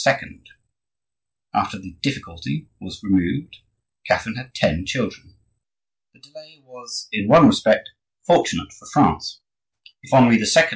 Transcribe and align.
After 1.53 1.77
the 1.77 1.93
difficulty 2.01 2.67
was 2.79 3.03
removed, 3.03 3.57
Catherine 4.07 4.35
had 4.35 4.55
ten 4.55 4.83
children. 4.83 5.35
The 6.15 6.21
delay 6.21 6.59
was, 6.65 7.07
in 7.11 7.27
one 7.27 7.45
respect, 7.45 7.91
fortunate 8.25 8.73
for 8.73 8.87
France. 8.91 9.41
If 10.01 10.11
Henri 10.11 10.37
II. 10.37 10.63